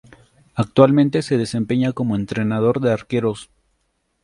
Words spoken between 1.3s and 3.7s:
desempeña como entrenador de arqueros.